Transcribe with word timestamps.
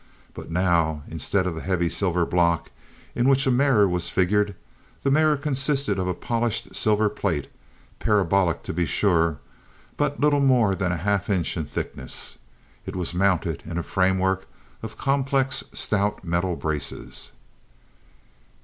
But 0.33 0.49
now, 0.49 1.03
instead 1.09 1.45
of 1.45 1.53
the 1.53 1.61
heavy 1.61 1.87
silver 1.87 2.25
block 2.25 2.71
in 3.13 3.29
which 3.29 3.45
a 3.45 3.51
mirror 3.51 3.87
was 3.87 4.09
figured, 4.09 4.55
the 5.03 5.11
mirror 5.11 5.37
consisted 5.37 5.99
of 5.99 6.07
a 6.07 6.15
polished 6.15 6.75
silver 6.75 7.07
plate, 7.07 7.49
parabolic 7.99 8.63
to 8.63 8.73
be 8.73 8.87
sure, 8.87 9.37
but 9.97 10.19
little 10.19 10.39
more 10.39 10.73
than 10.73 10.91
a 10.91 10.97
half 10.97 11.29
inch 11.29 11.55
in 11.55 11.65
thickness. 11.65 12.39
It 12.87 12.95
was 12.95 13.13
mounted 13.13 13.61
in 13.63 13.77
a 13.77 13.83
framework 13.83 14.47
of 14.81 14.97
complex, 14.97 15.63
stout 15.71 16.23
metal 16.23 16.55
braces. 16.55 17.31